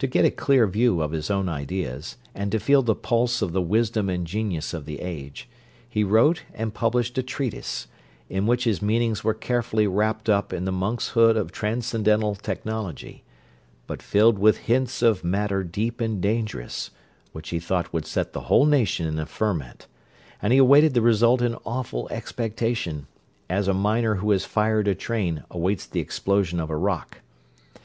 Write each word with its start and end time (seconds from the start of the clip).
To 0.00 0.08
get 0.08 0.24
a 0.24 0.32
clear 0.32 0.66
view 0.66 1.00
of 1.00 1.12
his 1.12 1.30
own 1.30 1.48
ideas, 1.48 2.16
and 2.34 2.50
to 2.50 2.58
feel 2.58 2.82
the 2.82 2.96
pulse 2.96 3.40
of 3.40 3.52
the 3.52 3.62
wisdom 3.62 4.08
and 4.08 4.26
genius 4.26 4.74
of 4.74 4.84
the 4.84 4.98
age, 5.00 5.48
he 5.88 6.02
wrote 6.02 6.42
and 6.54 6.74
published 6.74 7.16
a 7.18 7.22
treatise, 7.22 7.86
in 8.28 8.48
which 8.48 8.64
his 8.64 8.82
meanings 8.82 9.22
were 9.22 9.32
carefully 9.32 9.86
wrapt 9.86 10.28
up 10.28 10.52
in 10.52 10.64
the 10.64 10.72
monk's 10.72 11.10
hood 11.10 11.36
of 11.36 11.52
transcendental 11.52 12.34
technology, 12.34 13.22
but 13.86 14.02
filled 14.02 14.40
with 14.40 14.56
hints 14.66 15.02
of 15.02 15.22
matter 15.22 15.62
deep 15.62 16.00
and 16.00 16.20
dangerous, 16.20 16.90
which 17.30 17.50
he 17.50 17.60
thought 17.60 17.92
would 17.92 18.06
set 18.06 18.32
the 18.32 18.40
whole 18.50 18.66
nation 18.66 19.06
in 19.06 19.20
a 19.20 19.26
ferment; 19.26 19.86
and 20.42 20.52
he 20.52 20.58
awaited 20.58 20.94
the 20.94 21.00
result 21.00 21.40
in 21.40 21.54
awful 21.64 22.08
expectation, 22.10 23.06
as 23.48 23.68
a 23.68 23.72
miner 23.72 24.16
who 24.16 24.32
has 24.32 24.44
fired 24.44 24.88
a 24.88 24.96
train 24.96 25.44
awaits 25.48 25.86
the 25.86 26.00
explosion 26.00 26.58
of 26.58 26.70
a 26.70 26.76
rock. 26.76 27.18